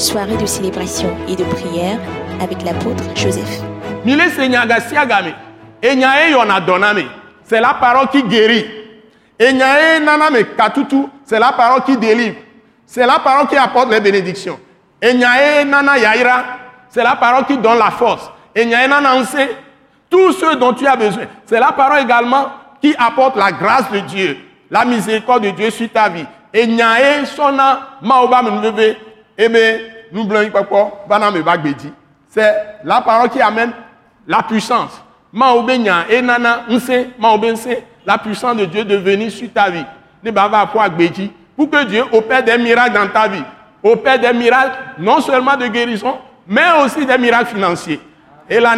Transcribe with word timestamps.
soirée 0.00 0.36
de 0.36 0.46
célébration 0.46 1.14
et 1.28 1.36
de 1.36 1.44
prière 1.44 1.98
avec 2.40 2.62
l'apôtre 2.62 3.04
Joseph. 3.14 3.60
Doname. 6.66 7.02
C'est 7.44 7.60
la 7.60 7.74
parole 7.74 8.08
qui 8.08 8.22
guérit. 8.22 8.64
Katutu. 10.56 11.04
C'est 11.24 11.38
la 11.38 11.52
parole 11.52 11.82
qui 11.84 11.96
délivre. 11.98 12.36
C'est 12.86 13.06
la 13.06 13.18
parole 13.18 13.46
qui 13.46 13.56
apporte 13.56 13.90
les 13.90 14.00
bénédictions. 14.00 14.58
Yaira. 15.02 16.44
C'est 16.88 17.04
la 17.04 17.16
parole 17.16 17.44
qui 17.44 17.58
donne 17.58 17.78
la 17.78 17.90
force. 17.90 18.30
Tout 20.08 20.32
ce 20.32 20.56
dont 20.56 20.72
tu 20.72 20.86
as 20.86 20.96
besoin. 20.96 21.24
C'est 21.44 21.60
la 21.60 21.72
parole 21.72 22.00
également 22.00 22.46
qui 22.80 22.94
apporte 22.98 23.36
la 23.36 23.52
grâce 23.52 23.90
de 23.92 24.00
Dieu, 24.00 24.38
la 24.70 24.84
miséricorde 24.84 25.44
de 25.44 25.50
Dieu 25.50 25.70
sur 25.70 25.90
ta 25.90 26.08
vie. 26.08 26.24
Ebe 29.40 29.80
nous 30.12 30.24
blanc 30.24 30.40
bana 31.08 31.30
me 31.30 31.40
bagbedi. 31.42 31.90
C'est 32.28 32.54
la 32.84 33.00
parole 33.00 33.30
qui 33.30 33.40
amène 33.40 33.72
la 34.28 34.42
puissance. 34.42 35.02
Et 36.10 36.20
nana 36.22 36.64
nse, 36.68 37.78
la 38.04 38.18
puissance 38.18 38.56
de 38.56 38.66
Dieu 38.66 38.84
de 38.84 38.96
venir 38.96 39.30
sur 39.30 39.50
ta 39.52 39.70
vie. 39.70 39.84
Ne 40.22 40.30
pour. 40.30 40.82
Pour 41.56 41.70
que 41.70 41.84
Dieu 41.84 42.04
opère 42.12 42.42
des 42.42 42.58
miracles 42.58 42.94
dans 42.94 43.08
ta 43.08 43.28
vie. 43.28 43.42
Opère 43.82 44.18
des 44.18 44.32
miracles, 44.32 44.76
non 44.98 45.20
seulement 45.20 45.56
de 45.56 45.66
guérison, 45.68 46.18
mais 46.46 46.62
aussi 46.84 47.06
des 47.06 47.16
miracles 47.16 47.54
financiers. 47.54 48.00
Et 48.48 48.58
là, 48.60 48.74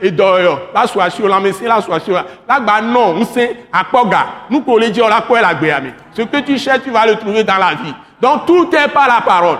et 0.00 0.10
doyo, 0.10 0.58
la 0.72 0.84
la 1.28 1.40
messie, 1.40 1.64
la 1.64 1.82
soation, 1.82 2.14
la 2.48 2.60
bah 2.60 2.80
non, 2.80 3.16
on 3.16 3.24
sait, 3.24 3.64
à 3.72 3.84
poga, 3.84 4.26
nous 4.48 4.60
collons 4.60 4.88
Dieu, 4.88 5.02
la 5.08 5.22
quoi 5.22 5.40
la 5.40 5.54
béame. 5.54 5.92
Ce 6.12 6.22
que 6.22 6.38
tu 6.38 6.56
cherches, 6.56 6.82
tu 6.84 6.90
vas 6.90 7.04
le 7.04 7.16
trouver 7.16 7.42
dans 7.42 7.56
la 7.58 7.74
vie. 7.74 7.94
Donc 8.22 8.46
tout 8.46 8.70
est 8.74 8.88
par 8.88 9.08
la 9.08 9.20
parole. 9.20 9.58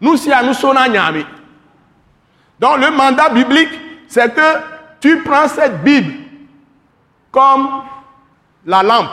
Nous, 0.00 0.16
si 0.16 0.32
à 0.32 0.42
nous 0.42 0.54
sommes 0.54 0.78
Donc 2.58 2.78
le 2.78 2.90
mandat 2.90 3.28
biblique, 3.28 3.70
c'est 4.08 4.34
que 4.34 4.40
tu 5.00 5.22
prends 5.22 5.48
cette 5.48 5.82
Bible 5.82 6.12
comme 7.30 7.82
la 8.66 8.82
lampe, 8.82 9.08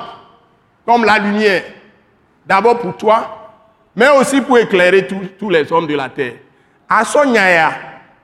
comme 0.86 1.06
la 1.06 1.20
lumière. 1.20 1.64
D'abord 2.46 2.80
pour 2.80 2.96
toi, 2.96 3.52
mais 3.96 4.10
aussi 4.10 4.42
pour 4.42 4.58
éclairer 4.58 5.08
tous 5.08 5.50
les 5.50 5.72
hommes 5.72 5.88
de 5.88 5.96
la 5.96 6.10
terre. 6.10 6.36
Asonyaya, 6.90 7.72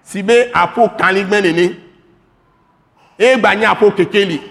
sibe 0.01 0.49
apo 0.53 0.87
kanigmen 0.97 1.43
nene, 1.43 1.75
e 3.19 3.35
banya 3.37 3.71
apo 3.71 3.91
kekeli. 3.91 4.41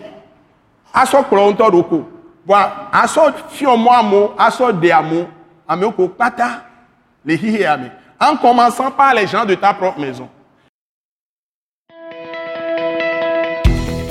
Aso 0.92 1.22
klonto 1.22 1.64
roko. 1.70 2.08
Voilà, 2.46 2.90
aso 2.92 3.32
fiomo 3.50 3.90
amo, 3.90 4.34
aso 4.36 4.72
de 4.72 4.92
amo, 4.92 5.28
ame 5.66 5.84
oko 5.84 6.08
pata, 6.08 6.66
le 7.24 7.34
hihe 7.34 7.64
ame. 7.66 7.90
En 8.24 8.36
commençant 8.36 8.92
par 8.92 9.14
les 9.14 9.26
gens 9.26 9.44
de 9.44 9.56
ta 9.56 9.74
propre 9.74 9.98
maison. 9.98 10.28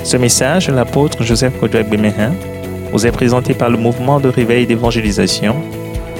Ce 0.04 0.18
message 0.18 0.66
de 0.66 0.72
l'apôtre 0.72 1.22
Joseph 1.22 1.58
Kodouak 1.58 1.88
Bemehin 1.88 2.34
vous 2.92 3.06
est 3.06 3.10
présenté 3.10 3.54
par 3.54 3.70
le 3.70 3.78
mouvement 3.78 4.20
de 4.20 4.28
réveil 4.28 4.66
d'évangélisation, 4.66 5.56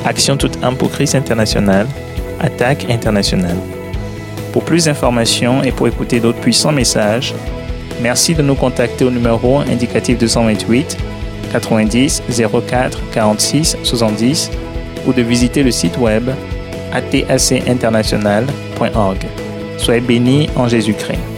Action 0.06 0.38
toute 0.38 0.64
âme 0.64 0.76
pour 0.76 0.90
Christ 0.90 1.14
international, 1.16 1.86
Attaque 2.40 2.86
internationale. 2.88 3.58
Pour 4.54 4.64
plus 4.64 4.86
d'informations 4.86 5.62
et 5.62 5.70
pour 5.70 5.86
écouter 5.86 6.18
d'autres 6.18 6.40
puissants 6.40 6.72
messages, 6.72 7.34
merci 8.00 8.34
de 8.34 8.40
nous 8.40 8.54
contacter 8.54 9.04
au 9.04 9.10
numéro 9.10 9.58
indicatif 9.58 10.16
228 10.16 10.96
90 11.52 12.22
04 12.66 13.10
46 13.12 13.76
70 13.82 14.50
ou 15.06 15.12
de 15.12 15.20
visiter 15.20 15.62
le 15.62 15.70
site 15.70 15.98
web 15.98 16.30
atacinternational.org. 16.92 19.26
Soyez 19.78 20.00
bénis 20.00 20.48
en 20.56 20.68
Jésus-Christ. 20.68 21.31